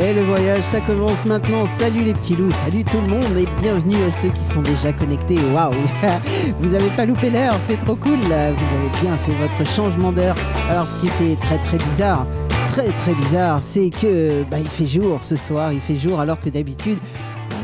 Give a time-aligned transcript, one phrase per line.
[0.00, 1.66] Et le voyage, ça commence maintenant.
[1.66, 4.92] Salut les petits loups, salut tout le monde et bienvenue à ceux qui sont déjà
[4.92, 5.38] connectés.
[5.54, 5.72] Waouh
[6.60, 8.18] Vous avez pas loupé l'heure, c'est trop cool.
[8.18, 10.34] Vous avez bien fait votre changement d'heure.
[10.68, 12.26] Alors ce qui fait très très bizarre,
[12.70, 16.40] très très bizarre, c'est que bah, il fait jour ce soir, il fait jour alors
[16.40, 16.98] que d'habitude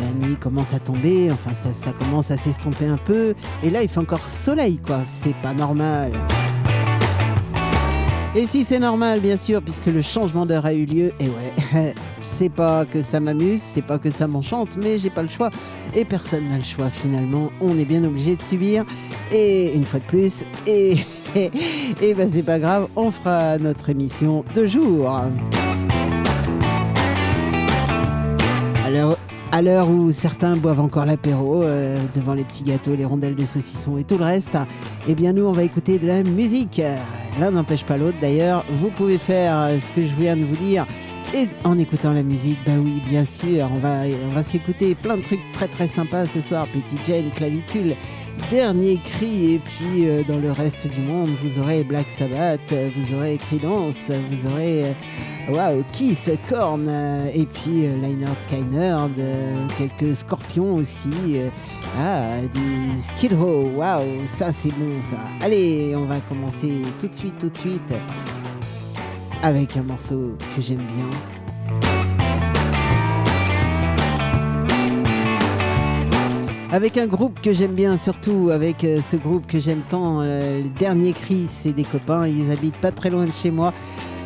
[0.01, 3.89] la nuit commence à tomber, enfin ça commence à s'estomper un peu, et là il
[3.89, 6.13] fait encore soleil quoi, c'est pas normal.
[8.37, 11.95] Et si c'est normal, bien sûr, puisque le changement d'heure a eu lieu, et ouais,
[12.23, 15.51] c'est pas que ça m'amuse, c'est pas que ça m'enchante, mais j'ai pas le choix.
[15.97, 18.85] Et personne n'a le choix finalement, on est bien obligé de subir.
[19.33, 20.99] Et une fois de plus, et,
[21.35, 25.11] et, ben c'est pas grave, on fera notre émission de jour.
[28.87, 29.19] Alors,
[29.53, 33.47] à l'heure où certains boivent encore l'apéro euh, devant les petits gâteaux, les rondelles de
[33.47, 34.57] saucisson et tout le reste,
[35.09, 36.81] eh bien nous on va écouter de la musique.
[37.41, 38.65] L'un n'empêche pas l'autre d'ailleurs.
[38.73, 40.87] Vous pouvez faire ce que je viens de vous dire
[41.35, 45.17] et en écoutant la musique, bah oui, bien sûr, on va, on va s'écouter plein
[45.17, 46.67] de trucs très très sympas ce soir.
[46.69, 47.95] Petit Jane, clavicule,
[48.51, 52.61] dernier cri, et puis euh, dans le reste du monde, vous aurez Black Sabbath,
[52.97, 54.95] vous aurez Creedence, vous aurez
[55.49, 61.39] Waouh, Kiss, Korn, euh, et puis euh, Leinert Skynerd, euh, quelques scorpions aussi.
[61.99, 65.17] ah, du Skid Row, waouh, ça c'est bon ça.
[65.41, 67.93] Allez, on va commencer tout de suite, tout de suite
[69.43, 71.07] avec un morceau que j'aime bien.
[76.73, 81.13] Avec un groupe que j'aime bien, surtout avec ce groupe que j'aime tant, le dernier
[81.13, 83.73] cri, c'est des copains, ils habitent pas très loin de chez moi.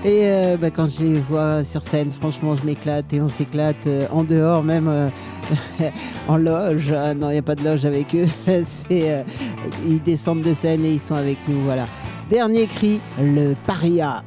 [0.05, 3.87] Et euh, bah, quand je les vois sur scène, franchement, je m'éclate et on s'éclate
[3.87, 5.09] euh, en dehors, même euh,
[6.28, 6.93] en loge.
[6.93, 8.27] Ah, non, il n'y a pas de loge avec eux.
[8.91, 11.59] Ils descendent de scène et ils sont avec nous.
[11.62, 11.87] Voilà.
[12.28, 14.22] Dernier cri, le paria.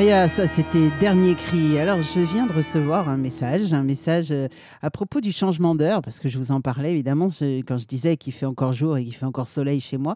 [0.00, 1.78] Le paria, ça c'était dernier cri.
[1.78, 4.48] Alors je viens de recevoir un message, un message euh,
[4.80, 7.28] à propos du changement d'heure, parce que je vous en parlais évidemment
[7.66, 10.14] quand je disais qu'il fait encore jour et qu'il fait encore soleil chez moi.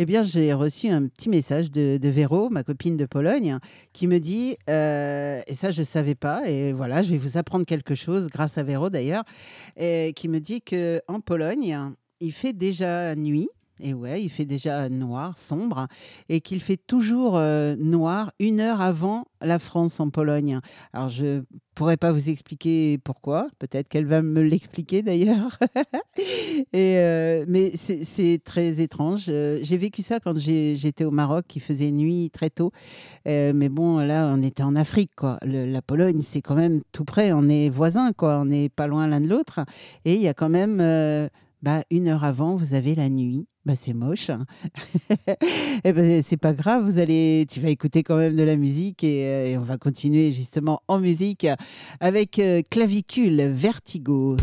[0.00, 3.58] Eh bien j'ai reçu un petit message de, Véro, ma copine de Pologne,
[3.92, 7.38] qui me dit, euh, et ça je ne savais pas, et voilà, je vais vous
[7.38, 9.22] apprendre quelque chose grâce à Véro d'ailleurs,
[9.76, 11.78] qui me dit qu'en Pologne,
[12.18, 13.48] il fait déjà nuit
[13.82, 15.86] et ouais, il fait déjà noir, sombre,
[16.28, 20.60] et qu'il fait toujours euh, noir une heure avant la France en Pologne.
[20.92, 21.42] Alors je
[21.74, 25.58] pourrais pas vous expliquer pourquoi, peut-être qu'elle va me l'expliquer d'ailleurs.
[26.76, 29.26] euh, mais c'est très étrange.
[29.28, 32.72] Euh, j'ai vécu ça quand j'étais au Maroc, qui faisait nuit très tôt.
[33.24, 35.12] mais bon, là, on était en Afrique,
[35.42, 37.32] la Pologne, c'est quand même tout près.
[37.32, 38.12] On est voisins.
[38.20, 39.60] On n'est pas loin l'un de l'autre.
[40.04, 40.80] Et il y a quand même
[41.62, 43.46] bah, une heure avant, vous avez la nuit.
[43.66, 44.30] Bah, c'est moche.
[44.30, 44.46] Hein.
[45.84, 49.04] eh ben, c'est pas grave, vous allez, tu vas écouter quand même de la musique
[49.04, 51.46] et, euh, on va continuer justement en musique
[52.00, 54.36] avec euh, Clavicule Vertigo.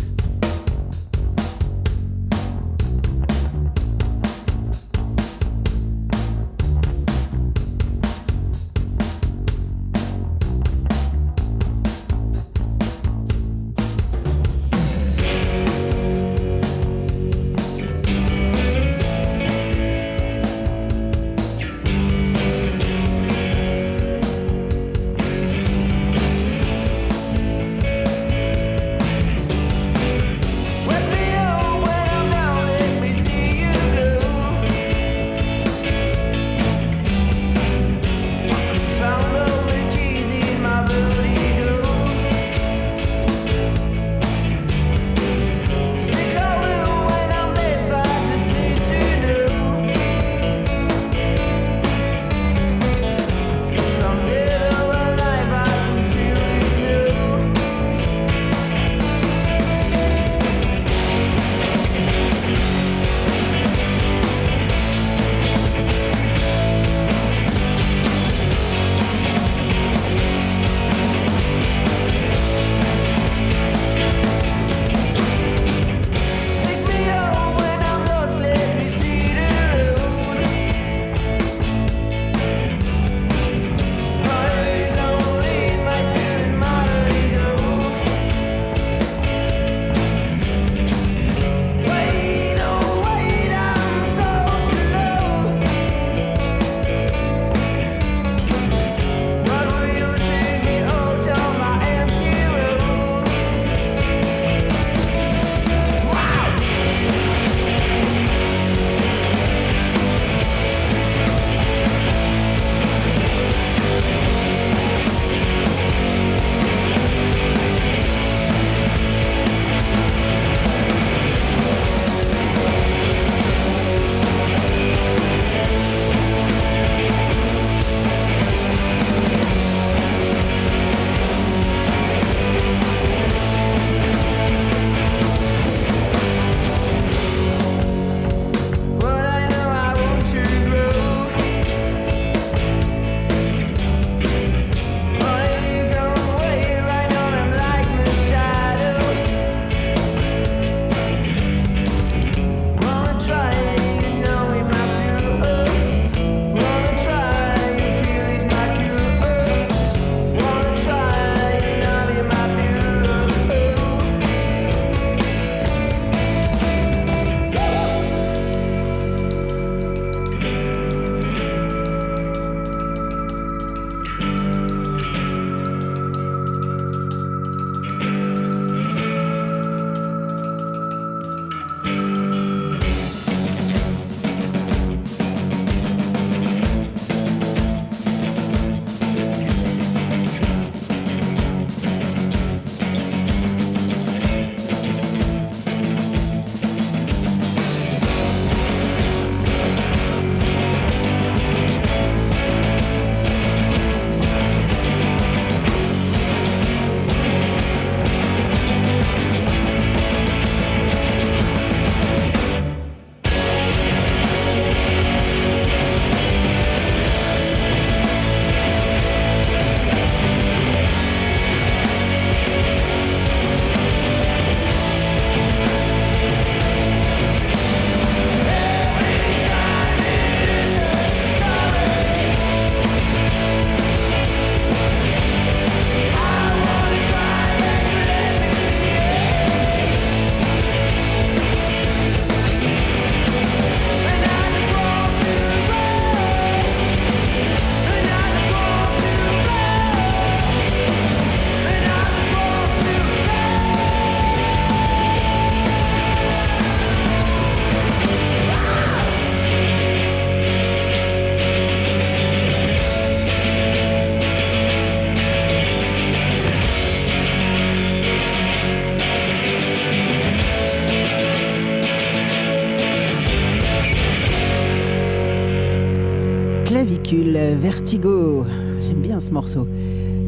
[277.87, 278.43] Vertigo.
[278.81, 279.65] J'aime bien ce morceau.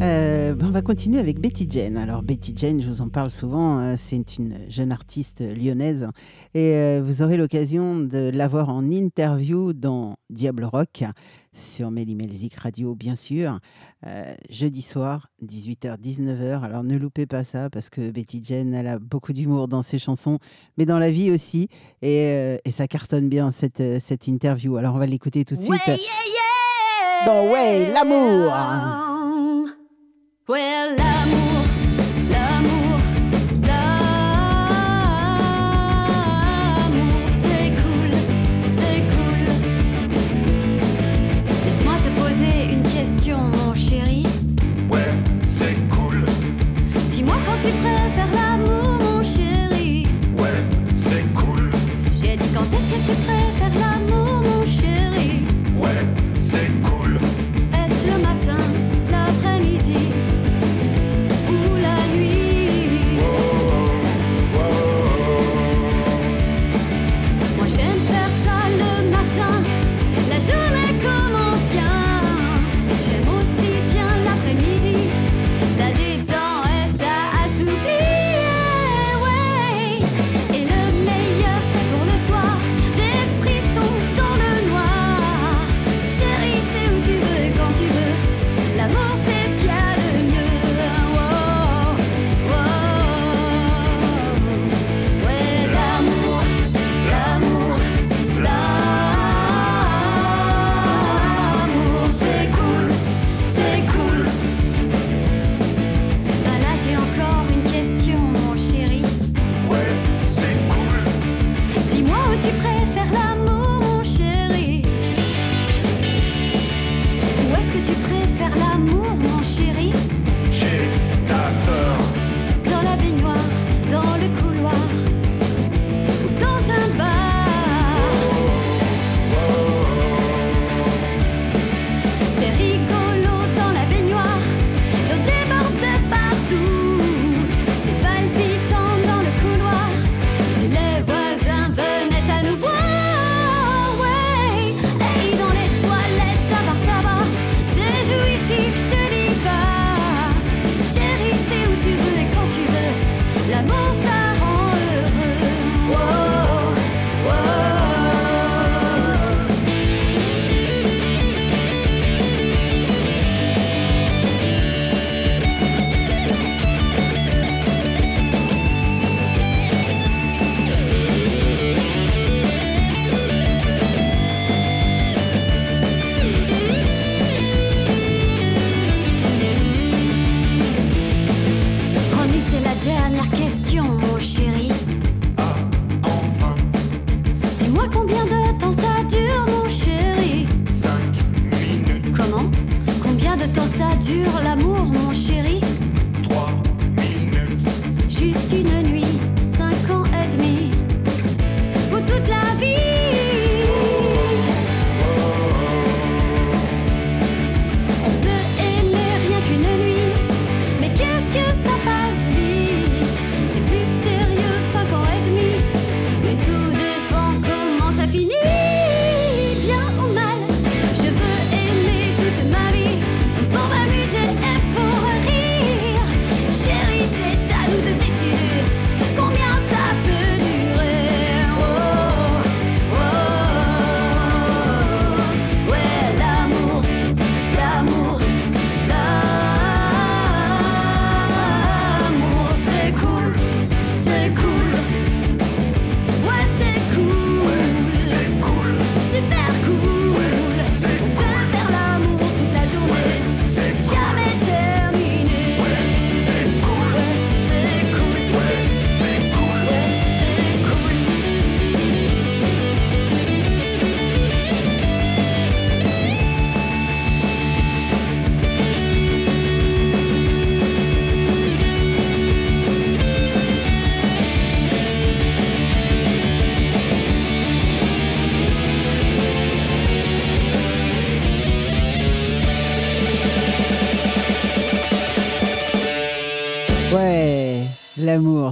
[0.01, 1.97] Euh, on va continuer avec Betty Jane.
[1.97, 6.07] Alors Betty Jane, je vous en parle souvent, euh, c'est une jeune artiste lyonnaise
[6.53, 11.03] et euh, vous aurez l'occasion de l'avoir en interview dans Diable Rock
[11.51, 13.59] sur Mélimelzik Radio bien sûr,
[14.49, 16.63] jeudi soir 18h-19h.
[16.63, 19.99] Alors ne loupez pas ça parce que Betty Jane, elle a beaucoup d'humour dans ses
[19.99, 20.39] chansons,
[20.77, 21.67] mais dans la vie aussi
[22.01, 24.77] et, ça cartonne bien cette, interview.
[24.77, 25.81] Alors on va l'écouter tout de suite.
[27.27, 28.53] Ouais l'amour.
[30.47, 31.63] Ouais l'amour.
[32.29, 32.97] L'amour.
[33.61, 34.19] L'amour.
[37.41, 38.11] C'est cool.
[38.77, 39.45] C'est cool.
[41.65, 44.23] Laisse-moi te poser une question, mon chéri.
[44.91, 45.11] Ouais,
[45.59, 46.25] c'est cool.
[47.11, 50.07] Dis-moi quand tu préfères l'amour, mon chéri.
[50.39, 50.59] Ouais,
[50.95, 51.71] c'est cool.
[52.13, 53.88] J'ai dit quand est-ce que tu préfères l'amour?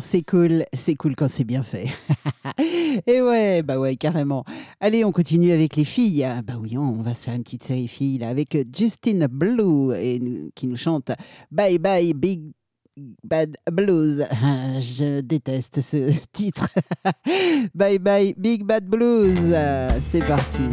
[0.02, 1.88] C'est cool, c'est cool quand c'est bien fait.
[3.08, 4.44] Et ouais, bah ouais, carrément.
[4.80, 6.28] Allez, on continue avec les filles.
[6.46, 10.22] Bah oui, on va se faire une petite série filles là, avec Justin Blue et,
[10.56, 11.12] qui nous chante
[11.52, 12.52] Bye Bye Big
[13.24, 14.26] Bad Blues.
[14.32, 16.70] Ah, Je déteste ce titre.
[17.76, 19.54] bye Bye Big Bad Blues.
[19.54, 20.64] Ah, C'est parti.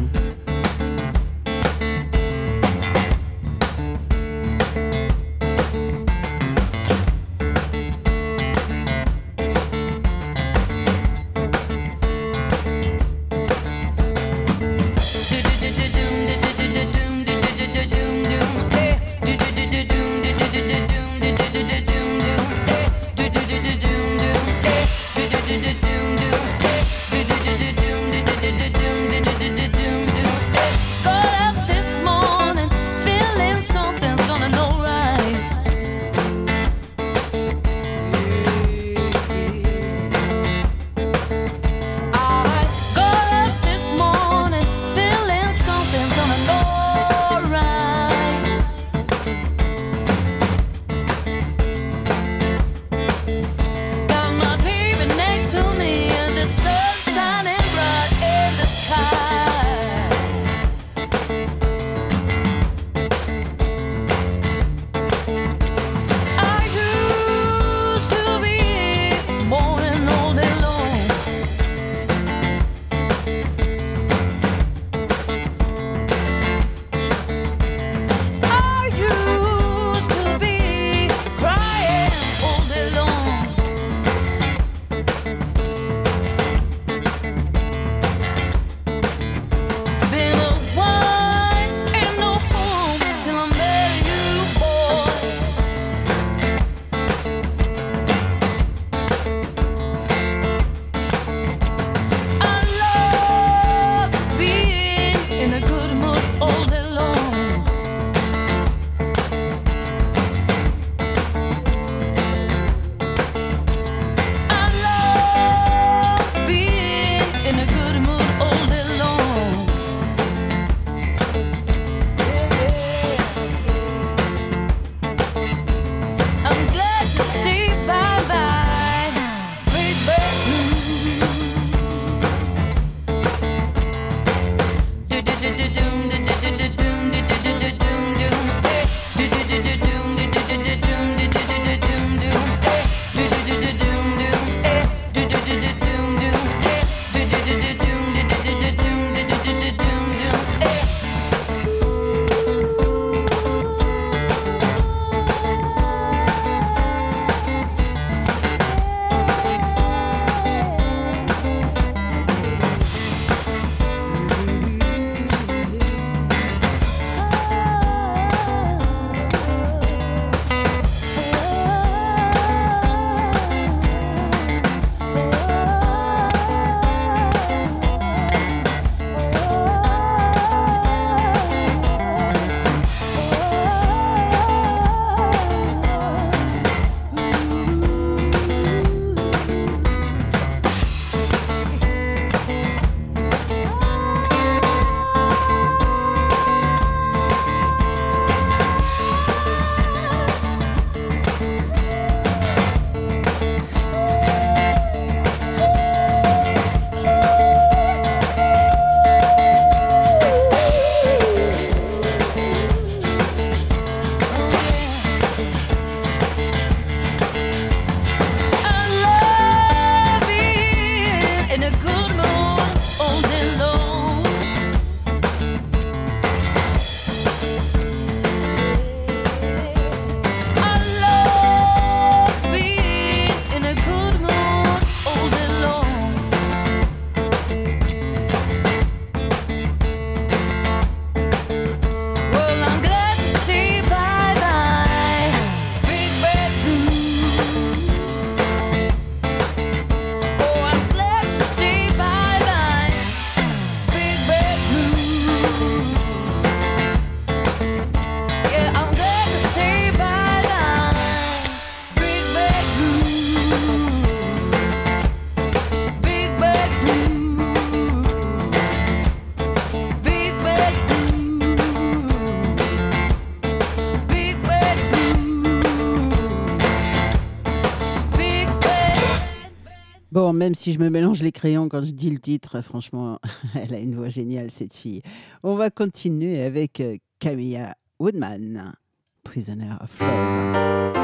[280.34, 283.18] Même si je me mélange les crayons quand je dis le titre, franchement,
[283.54, 285.02] elle a une voix géniale, cette fille.
[285.42, 288.74] On va continuer avec euh, Camilla Woodman,
[289.22, 290.94] Prisoner of Love.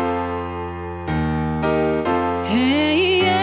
[2.52, 3.39] Hey,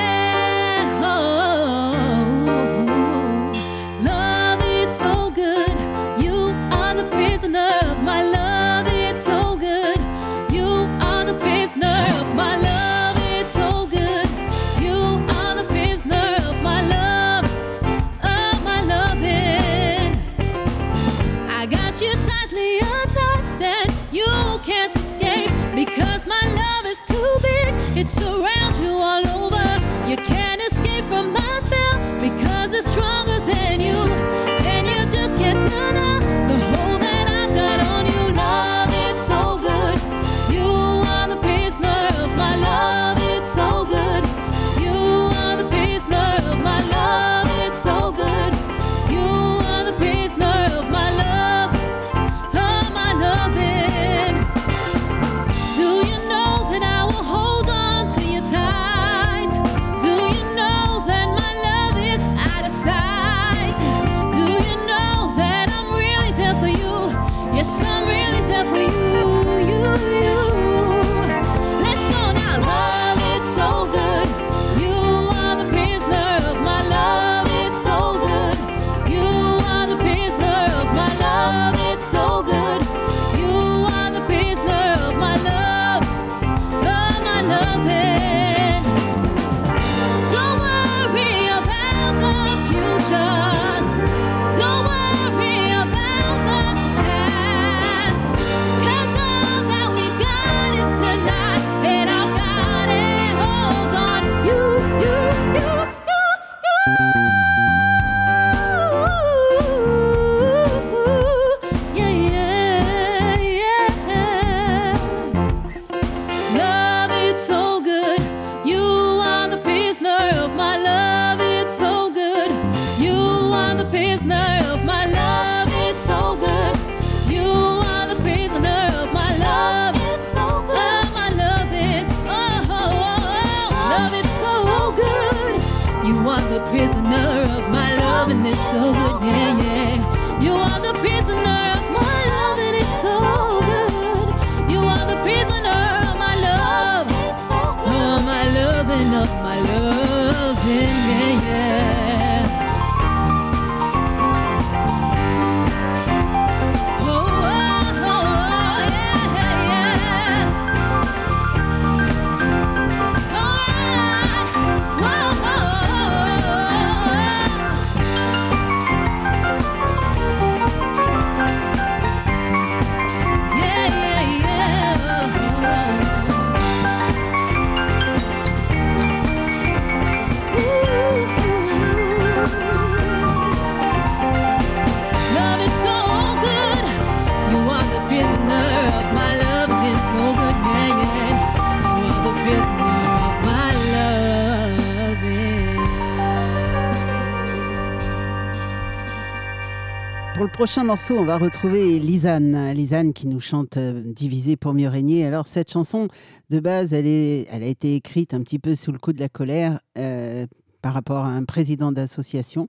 [200.67, 202.73] prochain morceau, on va retrouver Lisanne.
[202.73, 205.25] Lisanne qui nous chante euh, Divisé pour mieux régner.
[205.25, 206.09] Alors, cette chanson,
[206.49, 209.79] de base, elle, a été écrite un petit peu sous le coup de la colère
[209.97, 210.45] euh,
[210.81, 212.67] par rapport à un président d'association.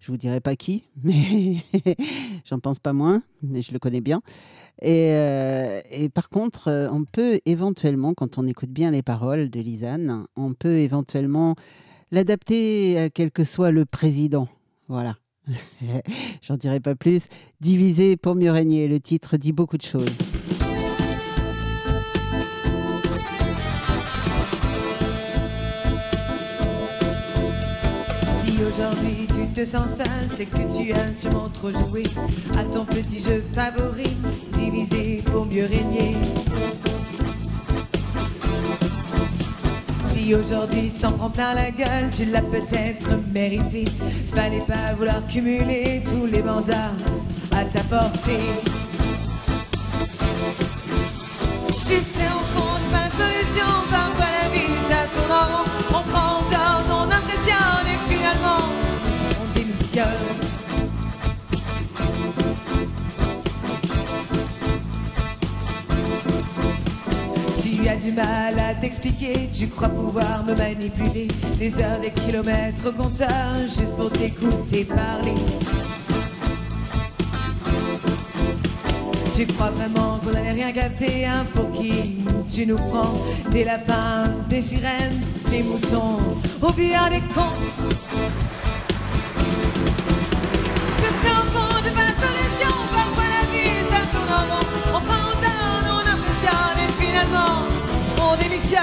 [0.00, 1.56] Je vous dirai pas qui, mais
[2.44, 4.20] j'en pense pas moins, mais je le connais bien.
[4.82, 9.60] Et, euh, et par contre, on peut éventuellement, quand on écoute bien les paroles de
[9.60, 11.54] Lisanne, on peut éventuellement
[12.10, 14.46] l'adapter à quel que soit le président.
[14.88, 15.16] Voilà.
[16.42, 17.26] J'en dirai pas plus.
[17.60, 20.08] Diviser pour mieux régner, le titre dit beaucoup de choses.
[28.40, 32.04] Si aujourd'hui tu te sens seul, c'est que tu as sûrement trop joué
[32.58, 34.16] à ton petit jeu favori,
[34.52, 36.16] divisé pour mieux régner.
[40.20, 43.86] Si aujourd'hui tu t'en prends plein la gueule, tu l'as peut-être mérité.
[44.34, 46.92] Fallait pas vouloir cumuler tous les mandats
[47.52, 48.38] à ta portée.
[51.68, 53.66] Tu sais, au fond, j'ai pas la solution.
[53.90, 55.64] Parfois, la vie, ça tourne en rond.
[55.88, 58.68] On prend, donne, on impressionne et finalement,
[59.42, 60.39] on démissionne.
[67.82, 71.28] Tu as du mal à t'expliquer, tu crois pouvoir me manipuler.
[71.58, 75.34] Des heures, des kilomètres au compteur, juste pour t'écouter parler.
[79.34, 83.14] Tu crois vraiment qu'on allait rien capter, hein, pour qui tu nous prends?
[83.50, 86.18] Des lapins, des sirènes, des moutons,
[86.60, 87.56] ou bien des cons.
[91.82, 92.74] C'est pas la solution,
[98.70, 98.78] Pour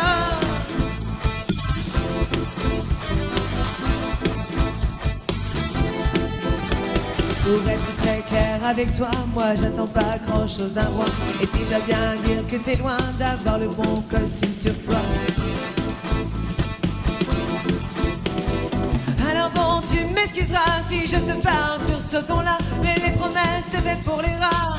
[7.69, 11.06] être très clair avec toi, moi j'attends pas grand chose d'un roi.
[11.41, 15.00] Et puis j'aime bien dire que t'es loin d'avoir le bon costume sur toi.
[19.32, 22.58] Alors bon, tu m'excuseras si je te parle sur ce ton-là.
[22.84, 24.76] Mais les promesses, c'est fait pour les rats.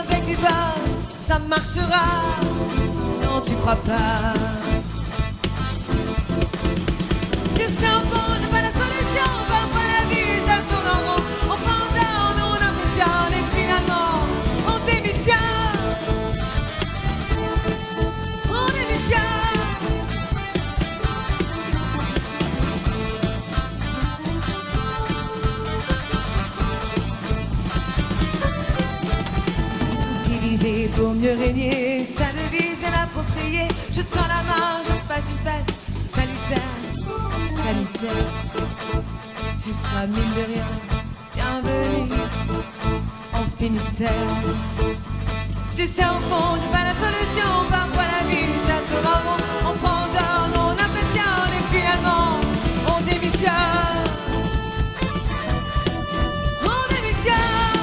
[0.00, 0.74] Avec du bas,
[1.26, 2.28] ça marchera.
[3.44, 4.34] Tu crois pas.
[7.54, 9.30] Tu sais, au fond, c'est pas la solution.
[9.48, 11.22] Parfois la vie, ça tourne en rond.
[11.44, 14.12] On prend down, on impressionne et finalement,
[14.66, 15.36] on démissionne.
[18.50, 19.68] On démissionne.
[30.24, 32.06] Diviser pour mieux régner,
[33.98, 35.66] Je tends la main, je passe une passe
[36.04, 36.72] salutaire,
[37.60, 38.28] salutaire.
[39.60, 40.70] Tu seras mine de rien,
[41.34, 42.12] bienvenue
[43.34, 44.12] en Finistère.
[45.74, 47.50] Tu sais, au fond, j'ai pas la solution.
[47.68, 49.40] Parfois la vie, ça tourne en rond.
[49.66, 52.38] On prend, donne, on impressionne et finalement,
[52.86, 54.06] on démissionne.
[56.62, 57.82] On démissionne.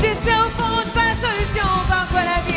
[0.00, 1.68] Tu sais, au fond, c'est pas la solution.
[1.88, 2.55] Parfois la vie,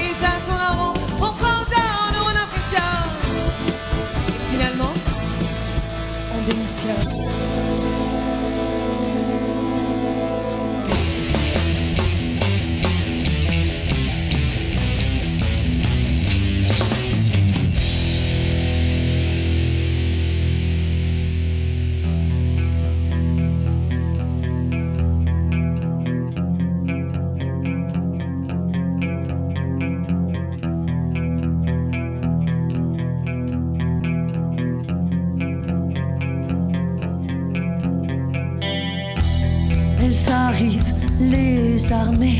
[42.10, 42.40] les armées,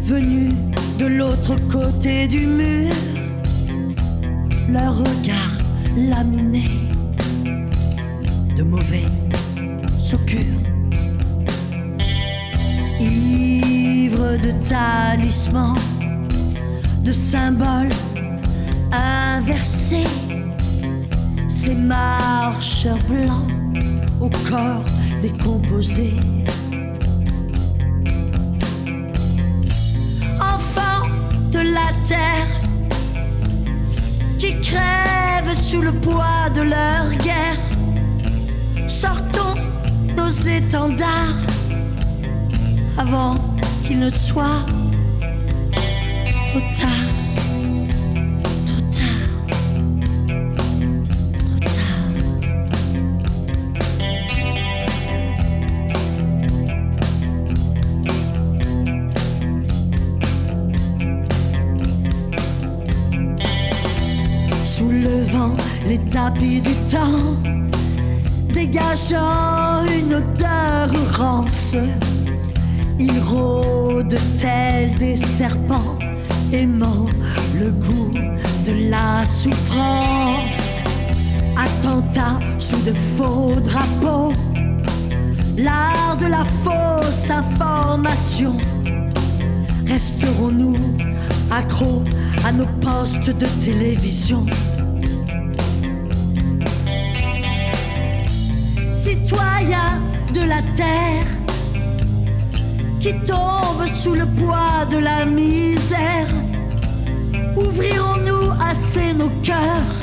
[0.00, 0.54] venues
[0.98, 2.94] de l'autre côté du mur.
[4.68, 5.58] Leur regard
[5.96, 6.64] laminé
[8.56, 9.06] de mauvais
[10.12, 10.40] augure.
[13.00, 15.78] Ivre de talismans,
[17.04, 17.94] de symboles
[18.92, 20.04] inversés,
[21.48, 23.48] ces marcheurs blancs
[24.20, 24.84] au corps
[25.22, 26.12] décomposé.
[35.70, 39.54] Sous le poids de leur guerre, sortons
[40.16, 41.36] nos étendards
[42.98, 43.36] avant
[43.86, 44.66] qu'il ne soit
[46.50, 46.99] trop tard.
[66.10, 67.36] Tapis du temps,
[68.52, 71.76] dégageant une odeur rance.
[72.98, 75.98] Ils rôdent tels des serpents,
[76.52, 77.06] aimant
[77.58, 78.12] le goût
[78.66, 80.78] de la souffrance.
[81.56, 84.32] Attentat sous de faux drapeaux,
[85.56, 88.56] l'art de la fausse information.
[89.86, 90.76] Resterons-nous
[91.50, 92.02] accros
[92.44, 94.44] à nos postes de télévision?
[99.30, 101.26] De la terre
[103.00, 106.28] qui tombent sous le poids de la misère,
[107.56, 110.02] ouvrirons-nous assez nos cœurs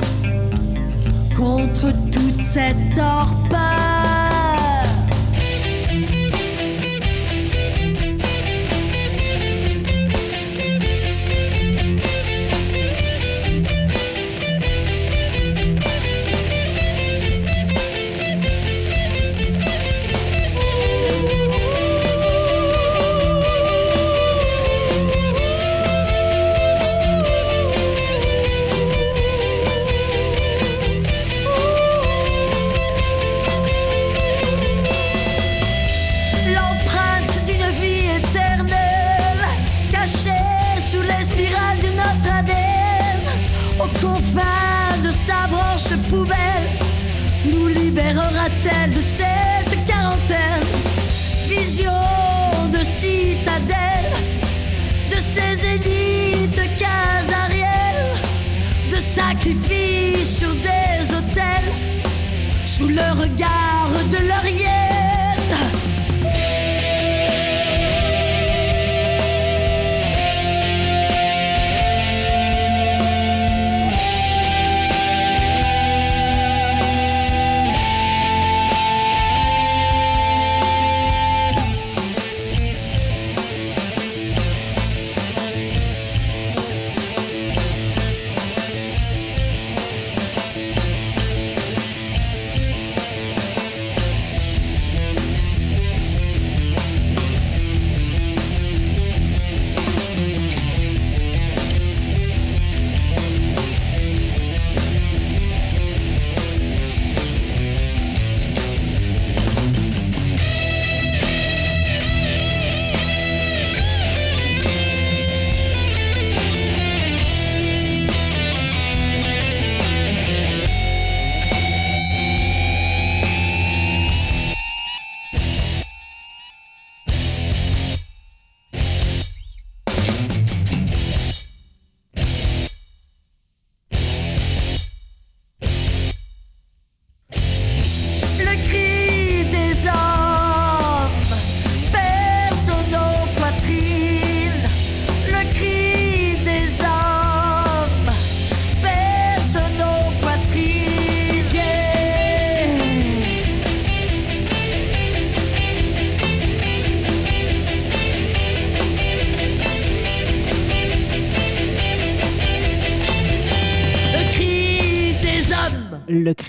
[1.35, 3.96] contre toute cette torpeur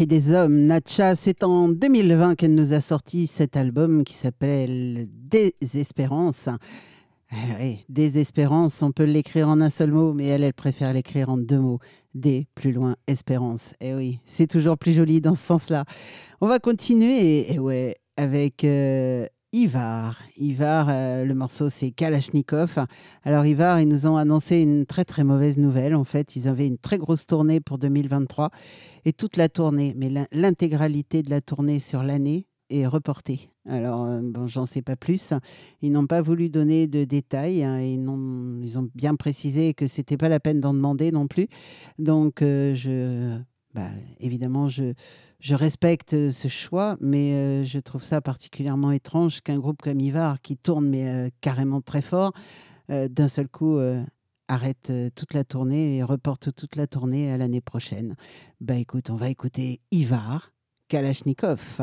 [0.09, 6.49] des hommes, Natcha, c'est en 2020 qu'elle nous a sorti cet album qui s'appelle Désespérance.
[7.31, 11.29] Eh oui, Désespérance, on peut l'écrire en un seul mot, mais elle, elle préfère l'écrire
[11.29, 11.79] en deux mots.
[12.15, 13.75] Des, plus loin, espérance.
[13.83, 15.85] Et oui, c'est toujours plus joli dans ce sens-là.
[16.41, 20.19] On va continuer, et ouais, avec euh, Ivar.
[20.37, 22.79] Ivar, euh, le morceau, c'est Kalachnikov.
[23.25, 25.95] Alors, Ivar, ils nous ont annoncé une très, très mauvaise nouvelle.
[25.95, 28.51] En fait, ils avaient une très grosse tournée pour 2023
[29.07, 33.49] et toute la tournée, mais l'in- l'intégralité de la tournée sur l'année est reportée.
[33.67, 35.33] Alors, euh, bon, j'en sais pas plus.
[35.81, 37.65] Ils n'ont pas voulu donner de détails.
[37.65, 41.49] hein, ils ont bien précisé que c'était pas la peine d'en demander non plus.
[41.99, 43.39] Donc, euh, je,
[43.75, 44.95] bah, évidemment, je,
[45.51, 50.41] respecte euh, ce choix, mais euh, je trouve ça particulièrement étrange qu'un groupe comme Ivar,
[50.41, 52.33] qui tourne mais euh, carrément très fort,
[52.89, 53.79] d'un seul coup
[54.49, 58.17] arrête toute la tournée et reporte toute la tournée à l'année prochaine.
[58.63, 60.53] Bah écoute, on va écouter Ivar
[60.89, 61.83] Kalachnikov.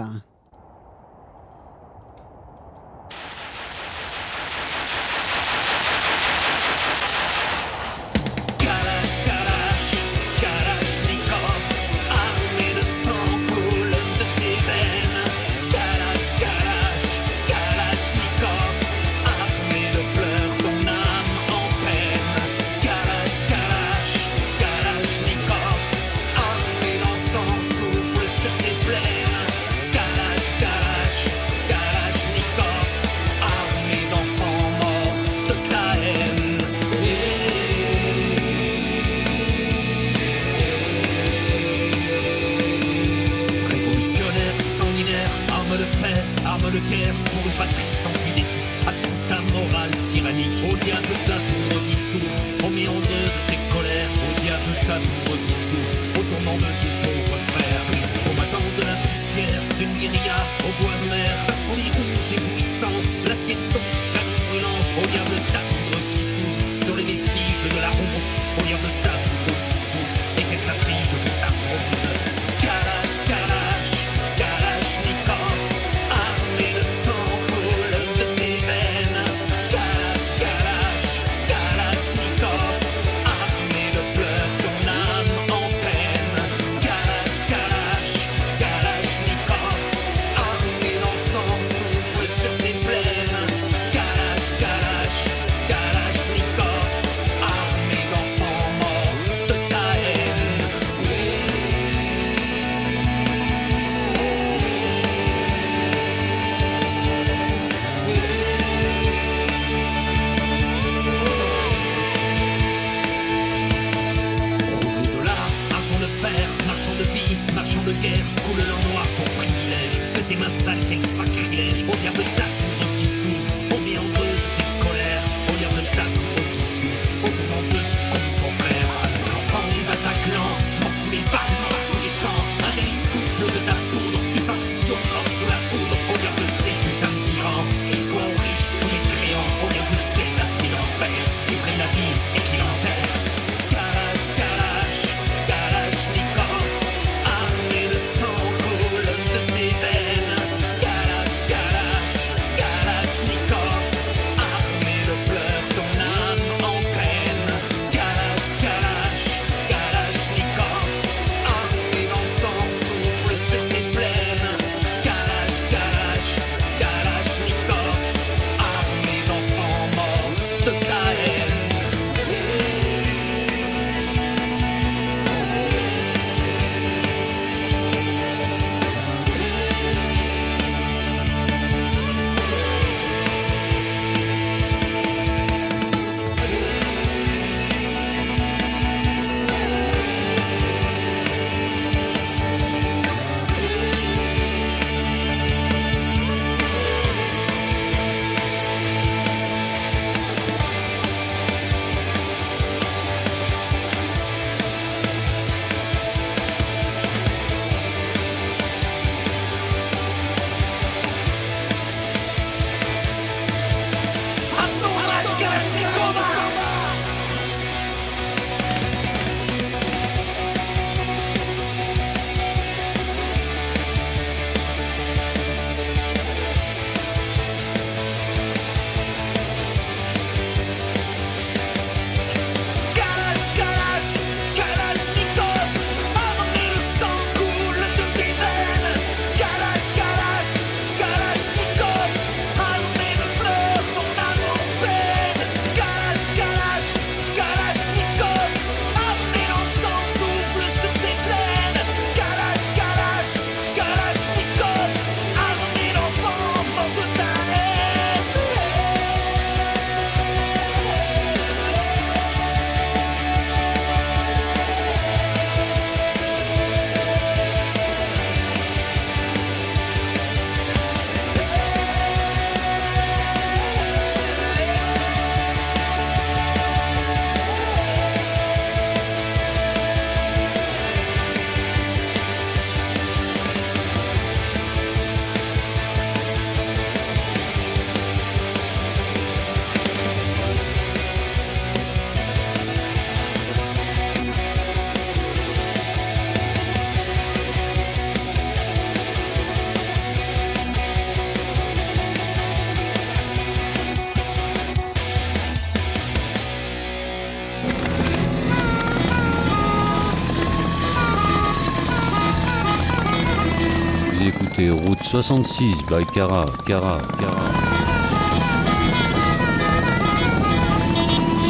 [315.22, 317.40] 66 by Cara, Cara, Cara.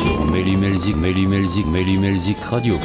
[0.03, 2.78] Sur Mélimelzik, Mélimelzik, Mélimelzik Radio.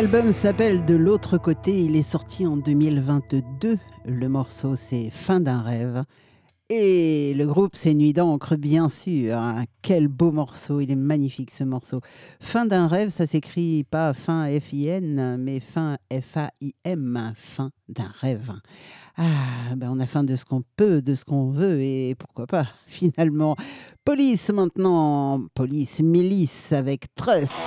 [0.00, 3.78] L'album s'appelle De l'autre côté, il est sorti en 2022.
[4.04, 6.04] Le morceau c'est Fin d'un rêve.
[6.70, 9.36] Et le groupe c'est Nuit d'encre, bien sûr.
[9.36, 9.64] hein.
[9.82, 12.00] Quel beau morceau, il est magnifique ce morceau.
[12.38, 18.52] Fin d'un rêve, ça s'écrit pas fin F-I-N, mais fin F-A-I-M, fin d'un rêve.
[19.16, 22.46] Ah, ben on a faim de ce qu'on peut, de ce qu'on veut, et pourquoi
[22.46, 23.56] pas, finalement.
[24.04, 27.58] Police maintenant, police, milice avec Trust.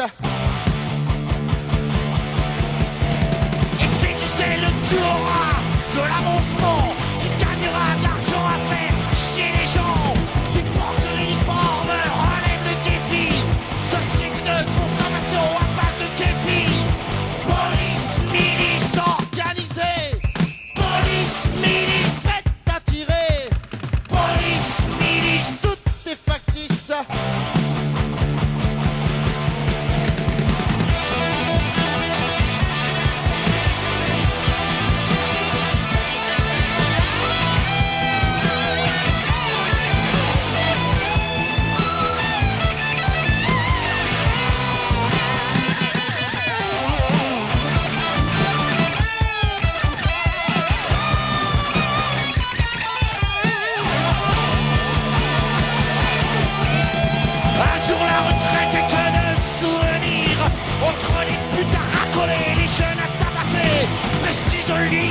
[0.00, 0.02] Et
[3.82, 5.58] si tu sais le auras
[5.90, 10.14] de l'avancement, tu gagneras de l'argent à faire chier les gens.
[10.52, 11.90] Tu portes l'uniforme,
[12.22, 13.26] relève le défi.
[13.82, 16.62] Société de consommation à base de képi.
[17.44, 20.06] Police, milice organisée.
[20.76, 22.22] Police, milice
[22.86, 23.50] tirer.
[24.08, 26.92] Police, milice, tout est factice.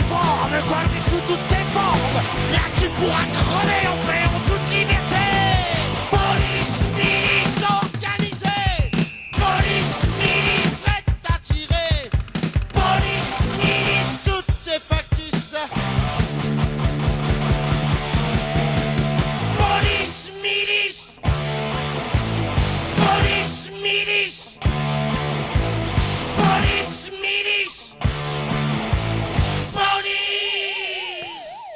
[0.08, 2.22] L'uniforme, guardé sous toutes ses formes.
[2.52, 4.27] Là tu pourras crever en paix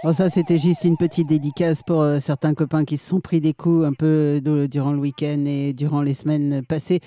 [0.03, 3.39] Bon, ça, c'était juste une petite dédicace pour euh, certains copains qui se sont pris
[3.39, 7.01] des coups un peu de- durant le week-end et durant les semaines passées.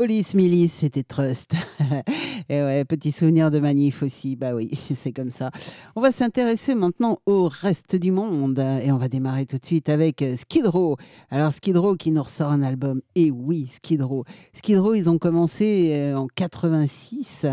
[0.00, 1.52] Police, milice, c'était Trust.
[2.48, 4.34] et ouais, petit souvenir de manif aussi.
[4.34, 5.50] Bah oui, c'est comme ça.
[5.94, 9.90] On va s'intéresser maintenant au reste du monde et on va démarrer tout de suite
[9.90, 10.96] avec euh, Skid Row.
[11.28, 13.02] Alors, Skid Row qui nous ressort un album.
[13.14, 14.24] Et oui, Skid Row.
[14.54, 17.44] Skid Row, ils ont commencé euh, en 86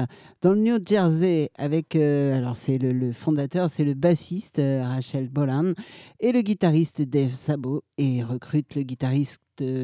[0.41, 5.27] dans le New Jersey avec, euh, alors c'est le, le fondateur, c'est le bassiste Rachel
[5.27, 5.73] Bolan
[6.21, 9.41] et le guitariste Dave Sabo et recrute le guitariste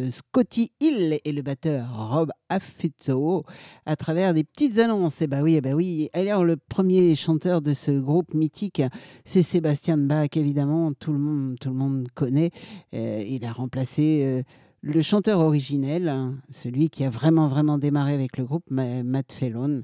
[0.10, 3.44] Scotty Hill et le batteur Rob Affizzo
[3.86, 5.22] à travers des petites annonces.
[5.22, 6.10] Et bah oui, et bah oui.
[6.14, 8.82] Alors le premier chanteur de ce groupe mythique,
[9.26, 12.52] c'est Sébastien Bach, évidemment, tout le monde, tout le monde connaît.
[12.94, 14.44] Euh, il a remplacé euh,
[14.82, 19.32] le chanteur originel, hein, celui qui a vraiment, vraiment démarré avec le groupe, Ma- Matt
[19.32, 19.84] Fellon.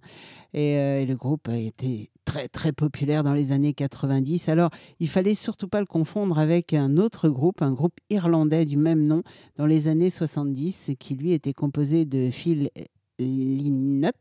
[0.54, 4.50] Et, euh, et le groupe a été très, très populaire dans les années 90.
[4.50, 4.70] Alors,
[5.00, 9.08] il fallait surtout pas le confondre avec un autre groupe, un groupe irlandais du même
[9.08, 9.24] nom,
[9.58, 12.70] dans les années 70, qui lui était composé de Phil
[13.18, 14.14] Lynott,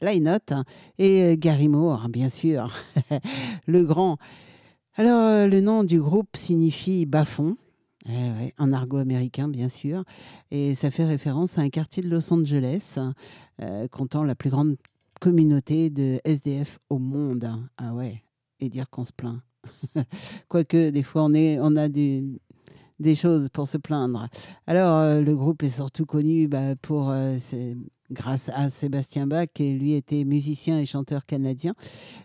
[0.00, 0.54] Lynott
[0.96, 2.72] et euh, Gary Moore, bien sûr,
[3.66, 4.16] le grand.
[4.94, 7.58] Alors, euh, le nom du groupe signifie bas-fond.
[8.08, 10.04] Eh en argot américain, bien sûr.
[10.50, 12.98] Et ça fait référence à un quartier de Los Angeles,
[13.60, 14.76] euh, comptant la plus grande
[15.20, 17.48] communauté de SDF au monde.
[17.76, 18.22] Ah ouais,
[18.60, 19.40] et dire qu'on se plaint.
[20.48, 22.24] Quoique, des fois, on, est, on a des,
[23.00, 24.28] des choses pour se plaindre.
[24.66, 27.76] Alors, euh, le groupe est surtout connu bah, pour, euh, c'est-
[28.10, 31.74] grâce à Sébastien Bach, qui lui était musicien et chanteur canadien,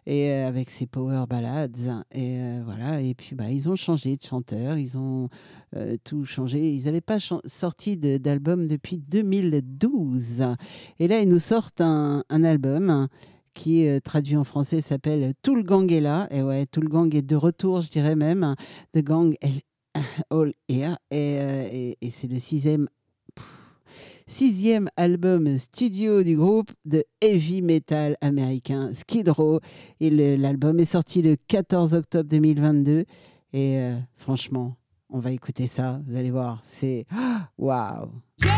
[0.06, 2.04] et euh, avec ses power ballads.
[2.14, 3.02] Et euh, voilà.
[3.02, 5.30] Et puis, bah, ils ont changé de chanteur, ils ont
[5.76, 6.70] euh, tout changé.
[6.70, 10.44] Ils n'avaient pas sorti d'album depuis 2012.
[11.00, 13.08] Et là, ils nous sortent un, album
[13.54, 16.28] qui, traduit en français, s'appelle Tout le gang est là.
[16.32, 18.56] Et ouais, tout le gang est de retour, je dirais même.
[18.94, 19.36] The gang
[20.30, 20.98] all here.
[21.12, 22.88] Et- et c'est le sixième
[24.30, 29.60] sixième album studio du groupe de heavy metal américain Skid Row.
[30.00, 33.06] Et l'album est sorti le 14 octobre 2022.
[33.52, 34.76] Et euh, franchement,
[35.10, 36.00] on va écouter ça.
[36.08, 37.06] Vous allez voir, c'est
[37.58, 38.12] waouh.
[38.46, 38.50] Wow.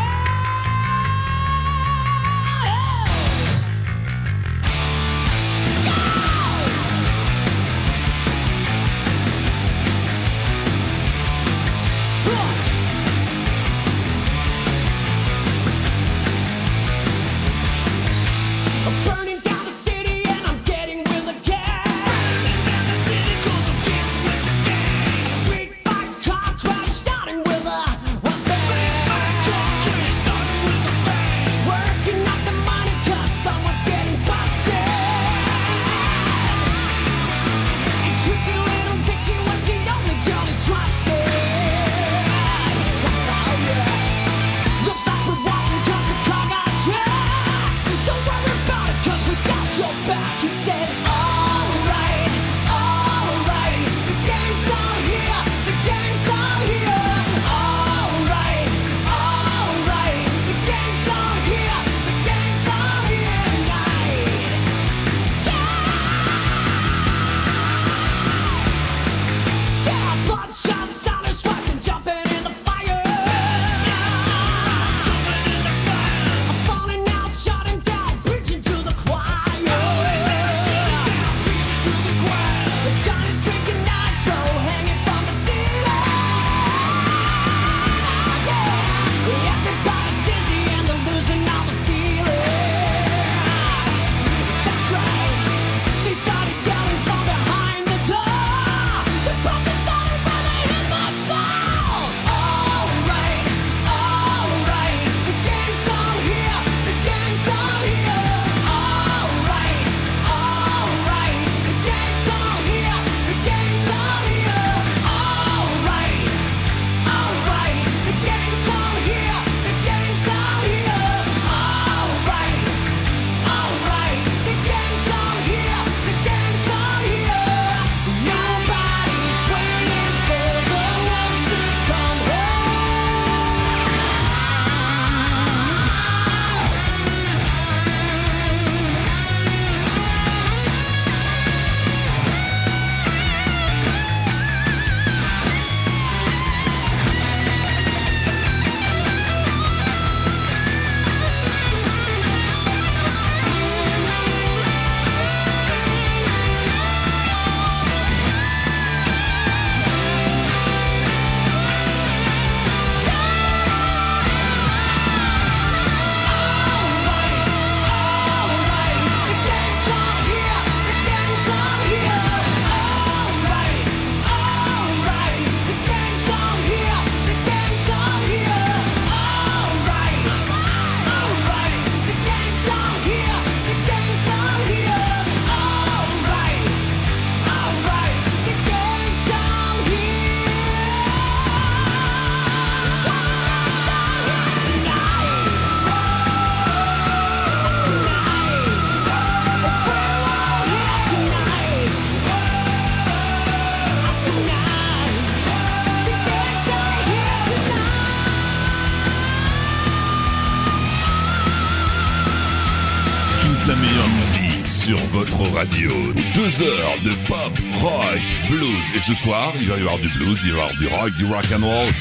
[218.94, 221.10] Et ce soir, il va y avoir du blues, il va y avoir du rock,
[221.16, 221.92] du rock and roll,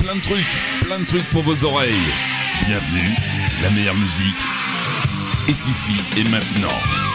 [0.00, 1.94] plein de trucs, plein de trucs pour vos oreilles.
[2.66, 3.14] Bienvenue,
[3.62, 4.44] la meilleure musique
[5.48, 7.09] est ici et maintenant.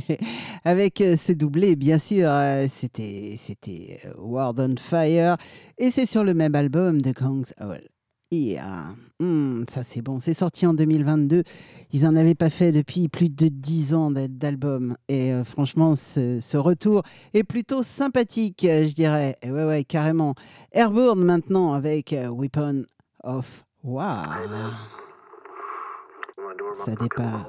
[0.64, 5.36] avec euh, ce doublé, bien sûr, euh, c'était, c'était euh, World on Fire.
[5.78, 7.82] Et c'est sur le même album de Kong's Hall.
[8.32, 8.94] Yeah.
[9.20, 11.44] Mmh, ça c'est bon, c'est sorti en 2022.
[11.92, 14.96] Ils n'en avaient pas fait depuis plus de 10 ans d'album.
[15.08, 17.02] Et franchement, ce, retour
[17.34, 19.36] est plutôt sympathique, je dirais.
[19.42, 20.34] Et ouais, ouais, carrément.
[20.72, 22.84] Airborne maintenant avec Weapon
[23.22, 24.38] of War.
[26.74, 27.48] Ça départ.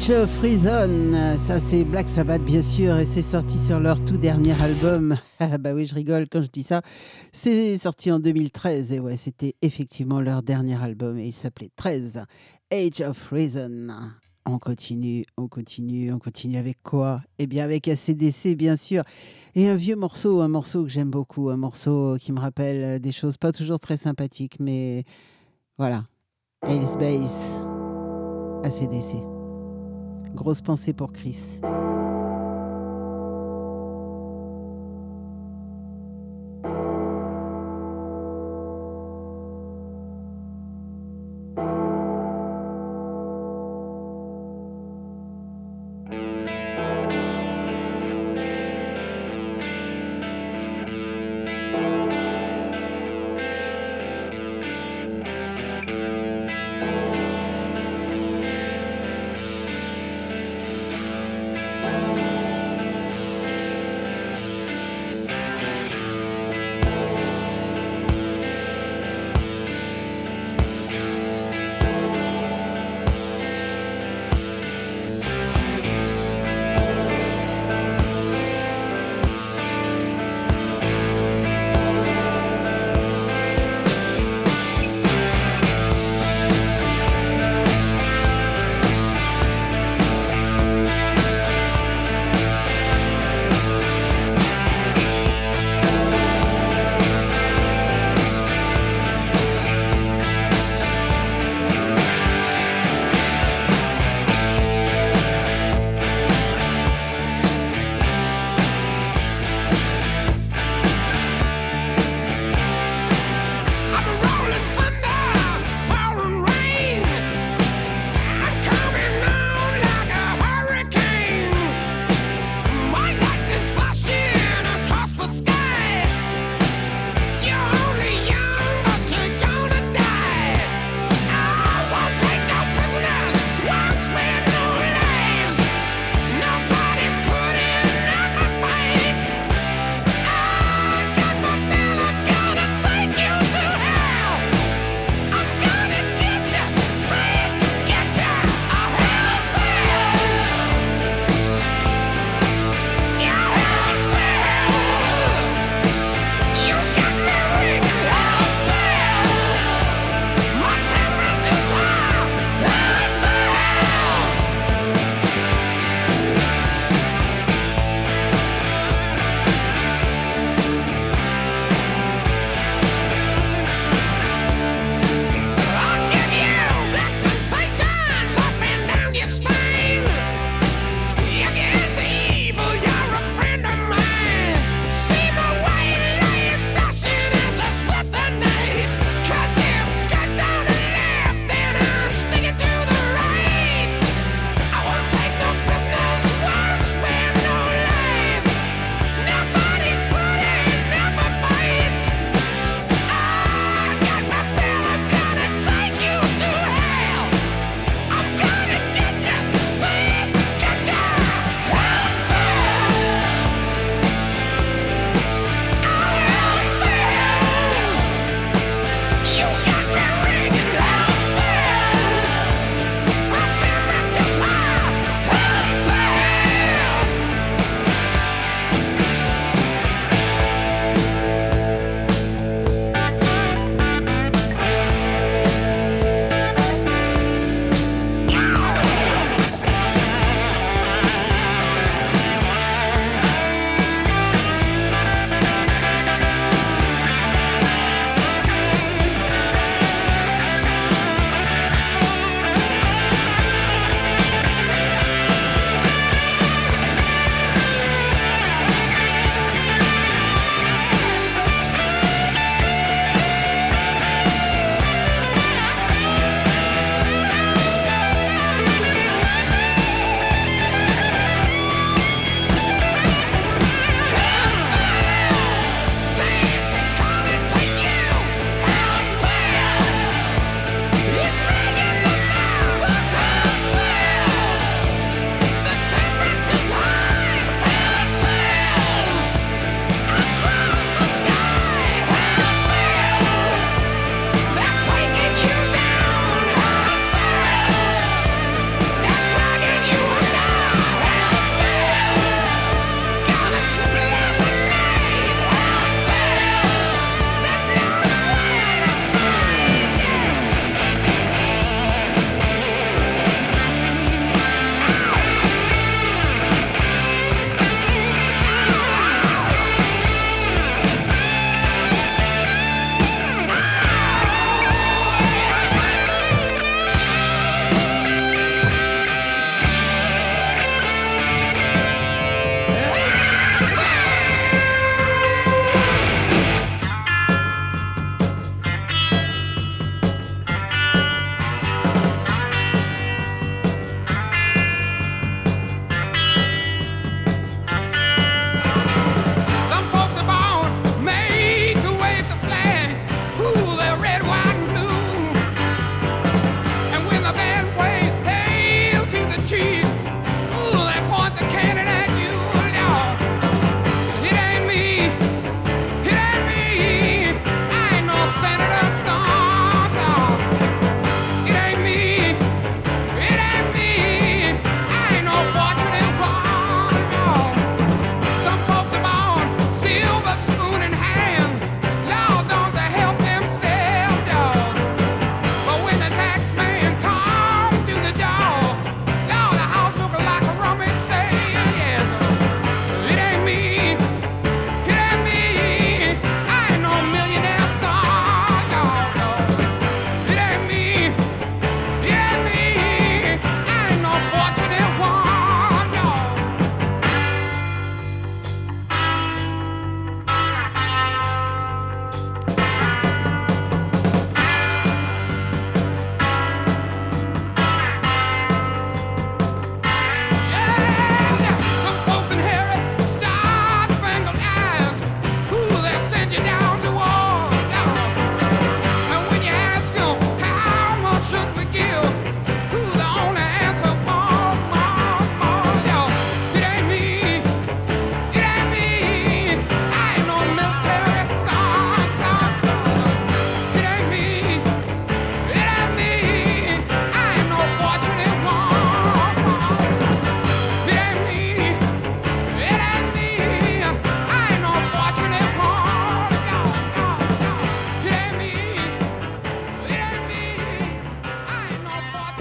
[0.06, 4.18] Age of Reason, ça c'est Black Sabbath bien sûr, et c'est sorti sur leur tout
[4.18, 5.18] dernier album.
[5.40, 6.84] Ah bah oui, je rigole quand je dis ça.
[7.32, 12.23] C'est sorti en 2013, et ouais, c'était effectivement leur dernier album, et il s'appelait 13,
[12.72, 13.88] Age of Reason.
[14.45, 17.22] On continue, on continue, on continue avec quoi?
[17.40, 19.03] Eh bien avec ACDC bien sûr,
[19.56, 23.11] et un vieux morceau, un morceau que j'aime beaucoup, un morceau qui me rappelle des
[23.11, 25.03] choses pas toujours très sympathiques, mais
[25.80, 26.03] voilà.
[26.61, 27.60] Alice Base,
[28.64, 29.34] ACDC.
[30.35, 31.61] Grosse pensée pour Chris.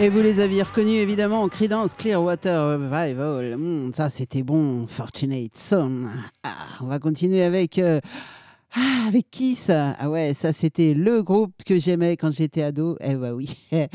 [0.05, 3.57] Et vous les aviez reconnus évidemment en Creedence Clearwater Revival.
[3.57, 6.05] Hmm, ça c'était bon, Fortunate Son.
[6.43, 6.51] Ah,
[6.83, 7.79] on va continuer avec.
[7.79, 8.01] Euh...
[8.75, 12.99] Ah, avec qui Ah ouais, ça c'était le groupe que j'aimais quand j'étais ado.
[13.01, 13.57] Eh bah oui,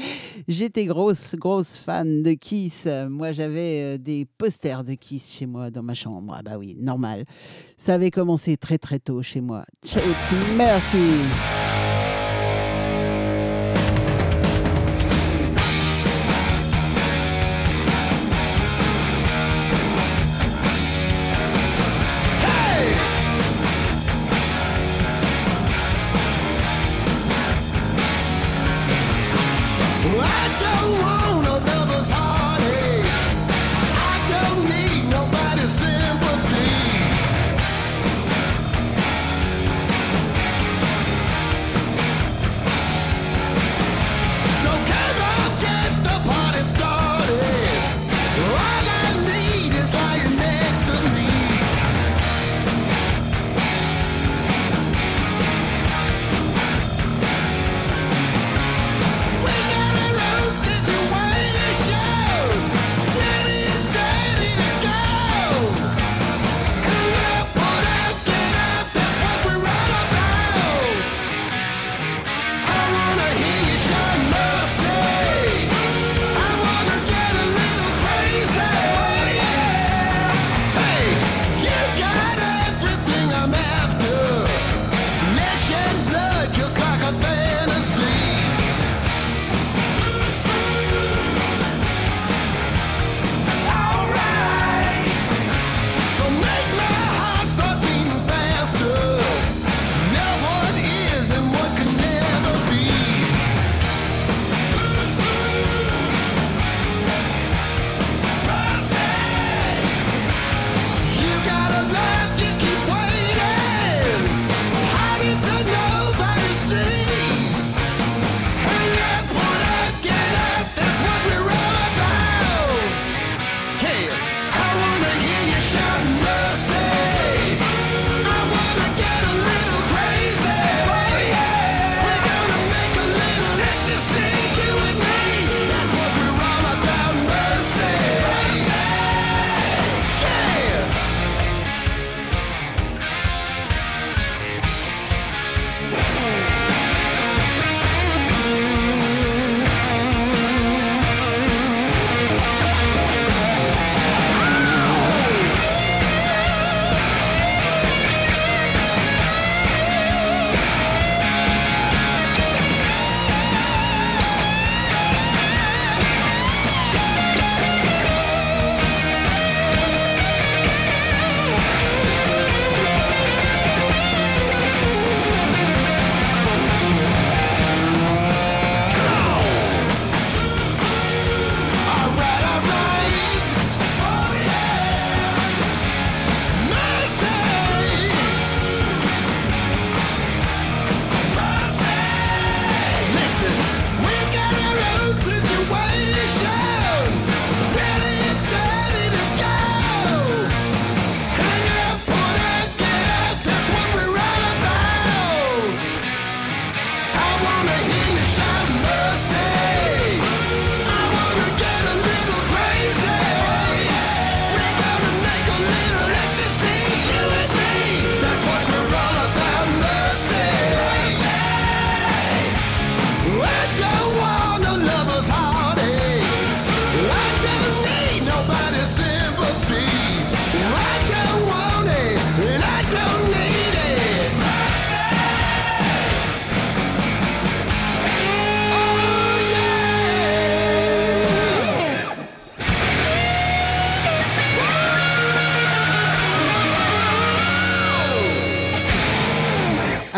[0.47, 2.87] j'étais grosse, grosse fan de Kiss.
[3.07, 6.33] Moi j'avais euh, des posters de Kiss chez moi dans ma chambre.
[6.35, 7.25] Ah bah oui, normal.
[7.77, 9.63] Ça avait commencé très très tôt chez moi.
[9.85, 10.03] Check
[10.57, 11.68] Mercy.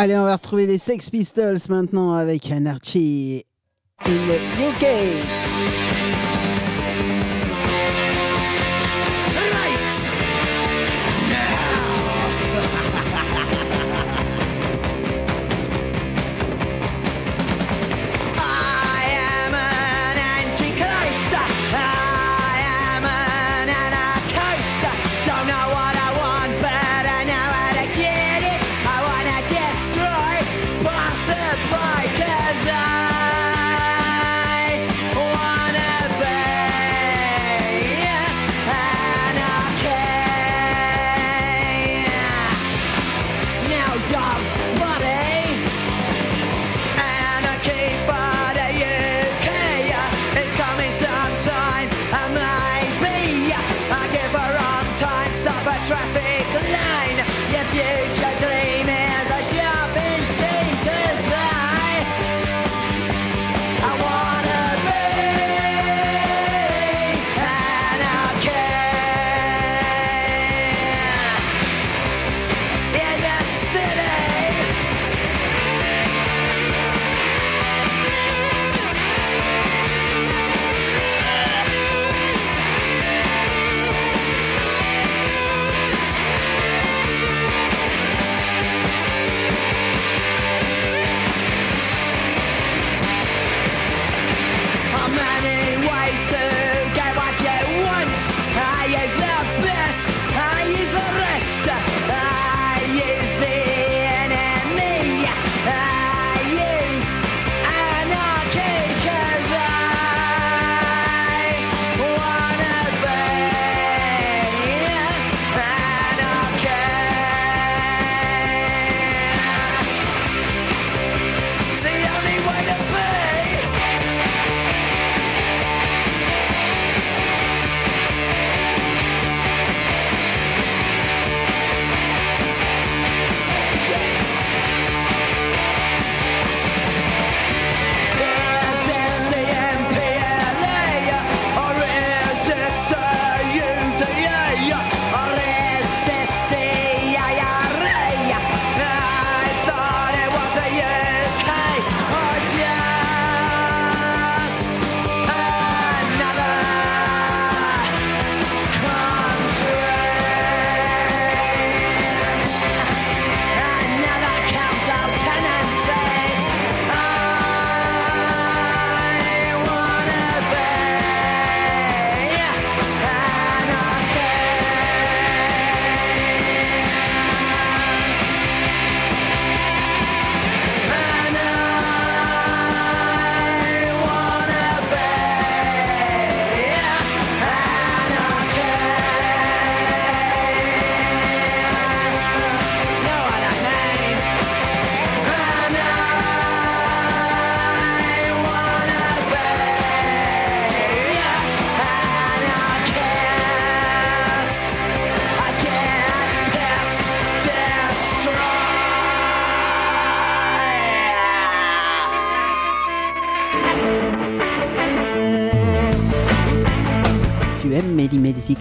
[0.03, 3.45] Allez, on va retrouver les Sex Pistols maintenant avec Anarchy
[4.03, 6.40] in the UK.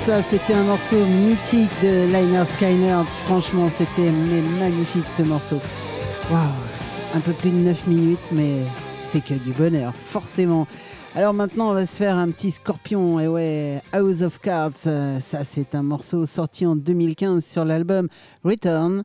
[0.00, 3.02] Ça c'était un morceau mythique de Liner Skyner.
[3.24, 4.10] Franchement, c'était
[4.58, 5.60] magnifique ce morceau.
[6.30, 6.48] Waouh,
[7.14, 8.60] un peu plus de 9 minutes, mais
[9.02, 10.66] c'est que du bonheur, forcément.
[11.14, 13.20] Alors maintenant, on va se faire un petit scorpion.
[13.20, 18.08] Et ouais, House of Cards, euh, ça c'est un morceau sorti en 2015 sur l'album
[18.42, 19.02] Return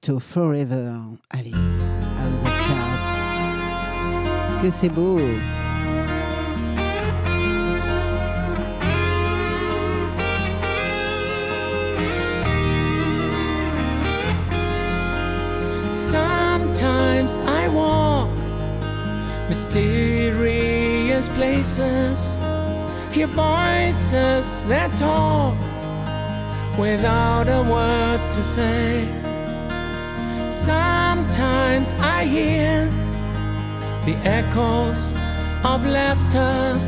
[0.00, 0.94] to Forever.
[1.30, 4.62] Allez, House of Cards.
[4.62, 5.18] Que c'est beau.
[17.20, 18.30] Sometimes I walk
[19.46, 22.38] mysterious places,
[23.12, 25.54] hear voices that talk
[26.78, 29.06] without a word to say.
[30.48, 32.90] Sometimes I hear
[34.06, 35.14] the echoes
[35.62, 36.80] of laughter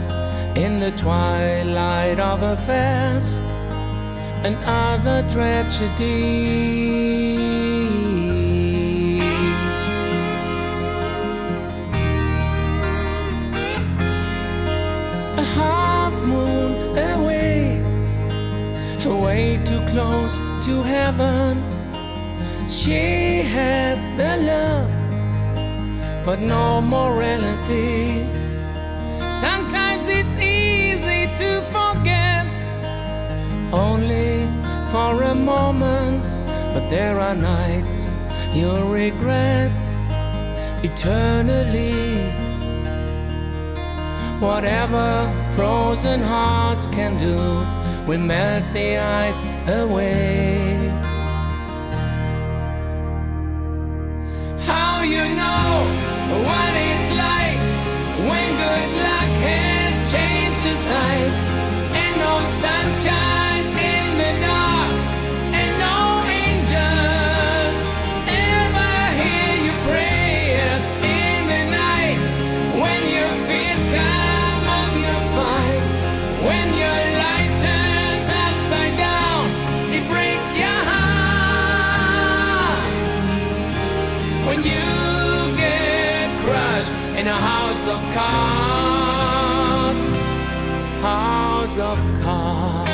[0.59, 3.43] in the twilight of affairs
[4.47, 6.73] and other tragedies.
[15.57, 17.81] Half moon away,
[19.05, 21.63] way too close to heaven.
[22.69, 24.91] She had the love,
[26.25, 28.27] but no morality.
[29.29, 32.47] Sometimes it's easy to forget,
[33.73, 34.49] only
[34.91, 36.29] for a moment.
[36.75, 38.17] But there are nights
[38.55, 39.71] you'll regret
[40.83, 42.42] eternally.
[44.43, 47.39] Whatever frozen hearts can do,
[48.11, 50.89] we melt the ice away.
[54.67, 55.87] How you know
[56.49, 57.63] what it's like
[58.29, 61.39] when good luck has changed the sight
[62.03, 63.52] and no sunshines
[88.15, 90.11] cards
[91.03, 92.91] house of cards.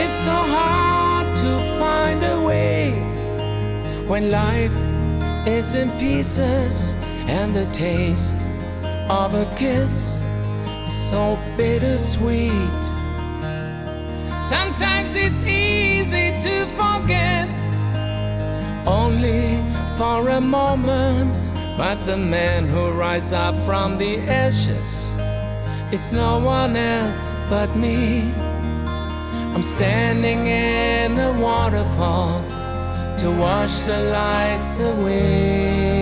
[0.00, 2.92] It's so hard to find a way
[4.06, 4.76] when life
[5.46, 6.94] is in pieces
[7.28, 8.46] and the taste
[9.08, 10.21] of a kiss
[11.56, 12.82] bittersweet.
[14.40, 17.48] Sometimes it's easy to forget,
[18.86, 19.58] only
[19.96, 21.50] for a moment.
[21.76, 25.16] But the man who rises up from the ashes
[25.90, 28.30] is no one else but me.
[29.54, 32.42] I'm standing in the waterfall
[33.18, 36.01] to wash the lies away.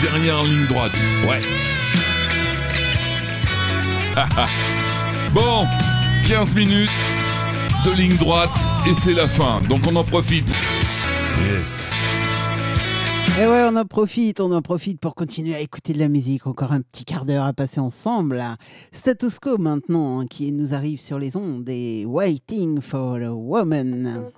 [0.00, 0.92] dernière ligne droite.
[1.26, 1.40] Ouais.
[5.34, 5.66] bon,
[6.26, 6.90] 15 minutes
[7.84, 8.56] de ligne droite
[8.88, 9.60] et c'est la fin.
[9.68, 10.46] Donc on en profite.
[11.44, 11.92] Yes.
[13.40, 16.46] Et ouais, on en profite, on en profite pour continuer à écouter de la musique.
[16.46, 18.40] Encore un petit quart d'heure à passer ensemble.
[18.92, 24.30] Status quo maintenant, hein, qui nous arrive sur les ondes et Waiting for a Woman.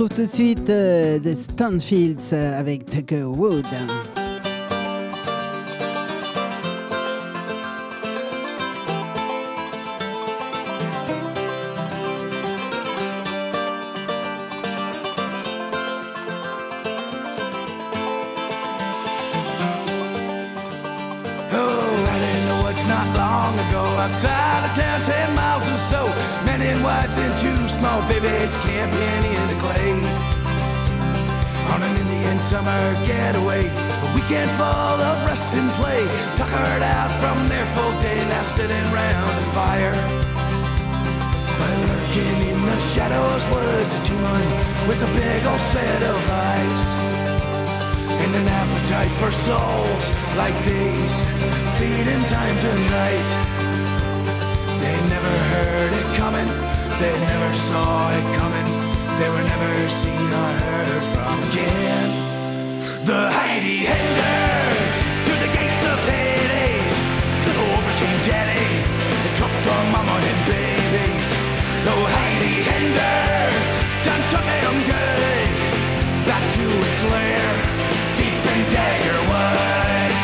[0.00, 3.66] retrouve tout de suite euh, The Stanfields euh, avec Tucker Wood.
[32.60, 33.64] Summer getaway.
[34.04, 36.04] A weekend full of rest and play.
[36.36, 39.96] Tuckered out from their full day, now sitting round the fire.
[41.58, 44.48] But lurking in the shadows was a two-man
[44.88, 46.84] with a big old set of eyes.
[48.22, 50.04] And an appetite for souls
[50.36, 51.14] like these,
[51.78, 53.28] feeding time tonight.
[54.82, 56.48] They never heard it coming,
[57.00, 58.68] they never saw it coming.
[59.18, 62.19] They were never seen or heard from again.
[63.10, 64.38] The Heidi Hender
[65.26, 66.94] through the gates of Hades
[67.42, 71.28] the overcame Daddy and took the mama and babies.
[71.90, 73.50] The Heidi Hender
[74.06, 75.54] done took him good
[76.22, 77.50] back to its lair
[78.14, 80.22] deep in Dagger Woods.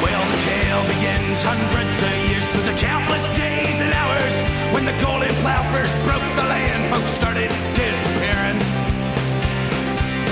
[0.00, 4.36] Well, the tale begins hundreds of years through the countless days and hours
[4.70, 6.86] when the golden plow first broke the land.
[6.86, 8.62] Folks started disappearing.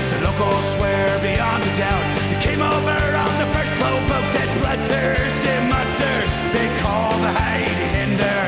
[0.07, 4.47] The locals swear beyond a doubt it came over on the first slow boat that
[4.55, 6.15] bloodthirsty monster
[6.55, 8.43] they call the Heidi Hinder.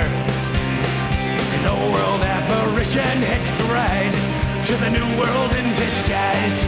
[1.59, 4.15] An old world apparition hitched a ride
[4.71, 6.63] to the new world in disguise.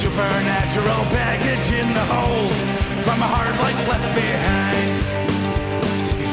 [0.00, 2.56] Supernatural baggage in the hold
[3.04, 5.21] from a hard life left behind.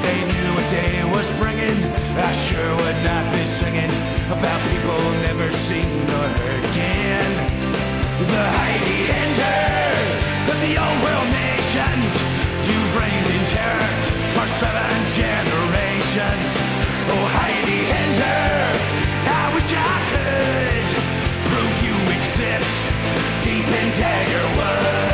[0.09, 1.77] They knew what day was bringing,
[2.17, 3.93] I sure would not be singing
[4.33, 7.29] about people never seen or heard again.
[8.17, 9.61] The Heidi Hinder
[10.49, 12.09] of the old world nations,
[12.65, 13.89] you've reigned in terror
[14.33, 16.49] for seven generations.
[17.13, 18.49] Oh, Heidi Hinder,
[19.29, 20.89] I wish I could
[21.53, 22.75] prove you exist
[23.45, 25.08] deep in Dagger Woods.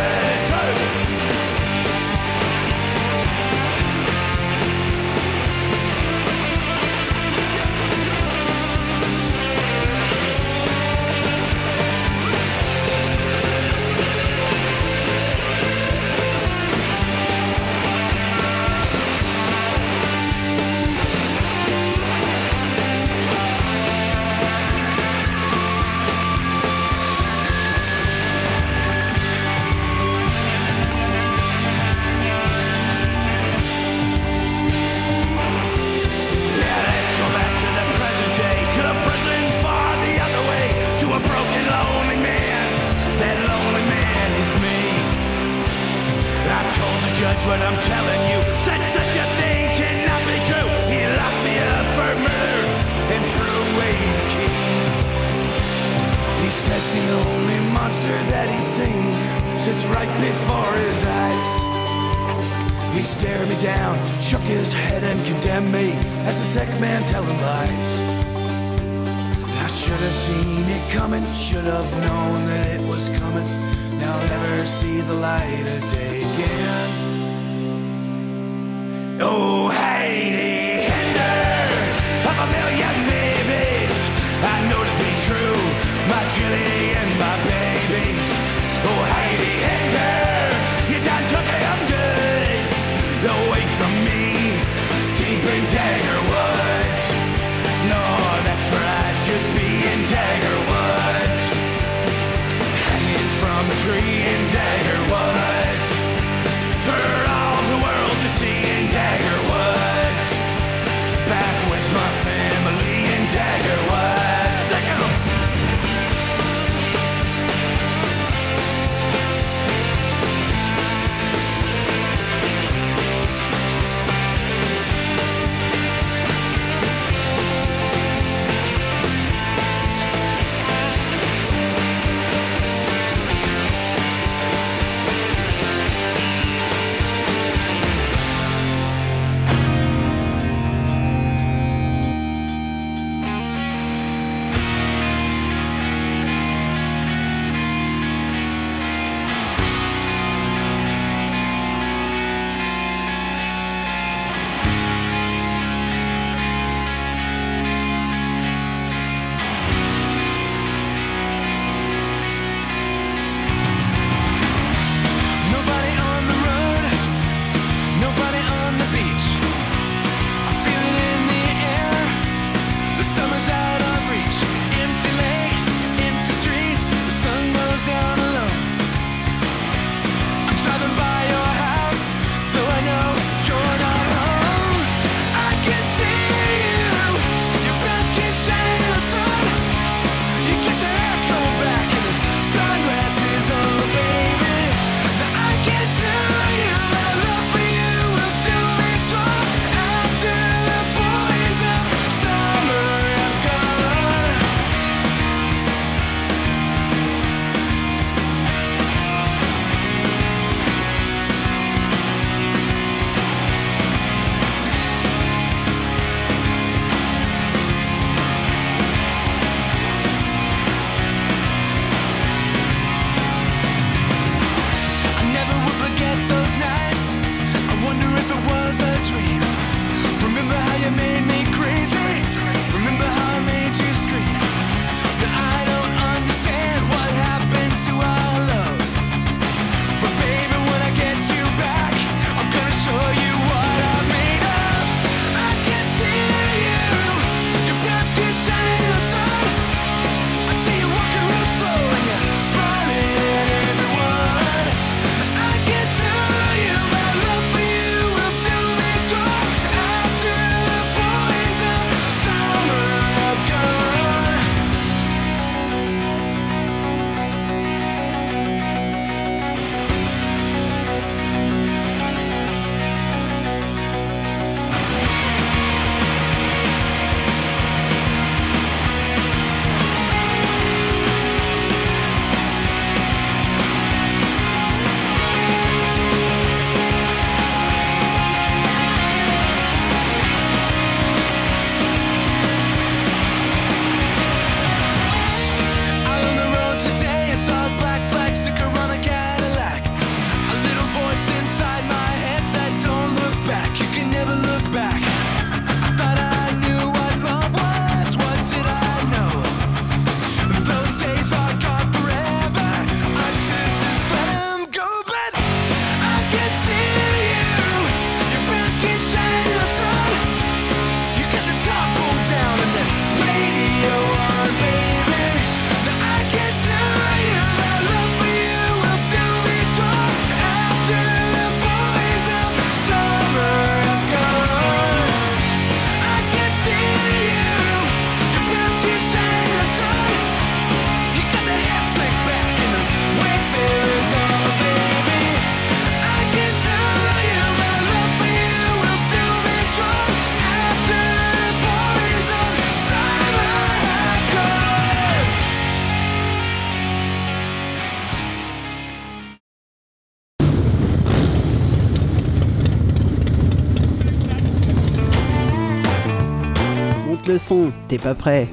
[367.38, 368.50] Son, t'es pas prêt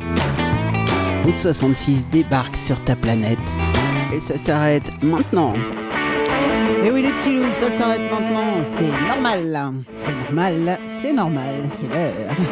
[1.24, 3.38] Route 66 débarque sur ta planète.
[4.12, 5.54] Et ça s'arrête maintenant.
[6.82, 8.64] Et oui les petits loups, ça s'arrête maintenant.
[8.76, 9.72] C'est normal.
[9.96, 12.36] C'est normal, c'est normal, c'est l'heure.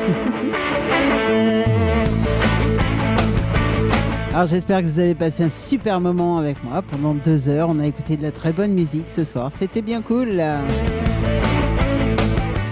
[4.32, 7.66] Alors j'espère que vous avez passé un super moment avec moi pendant deux heures.
[7.68, 9.50] On a écouté de la très bonne musique ce soir.
[9.58, 10.40] C'était bien cool.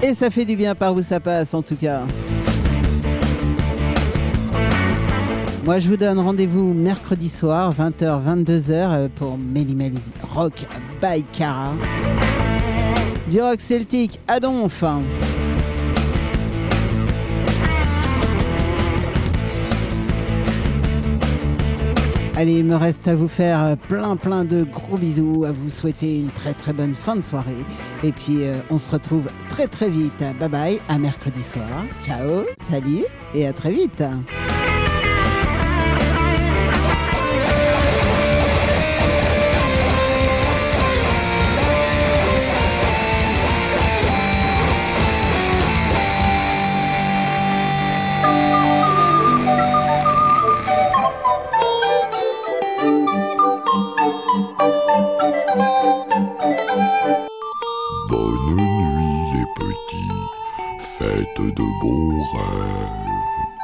[0.01, 2.02] Et ça fait du bien par où ça passe en tout cas.
[5.68, 9.76] Moi, je vous donne rendez-vous mercredi soir, 20h, 22h, pour Melly
[10.34, 10.64] Rock
[11.02, 11.74] by Cara.
[13.28, 14.82] Du rock celtique à Donf.
[22.34, 26.20] Allez, il me reste à vous faire plein plein de gros bisous, à vous souhaiter
[26.20, 27.52] une très très bonne fin de soirée.
[28.02, 30.24] Et puis euh, on se retrouve très très vite.
[30.40, 31.68] Bye bye, à mercredi soir.
[32.02, 33.04] Ciao, salut
[33.34, 34.02] et à très vite.
[62.32, 63.07] Bonne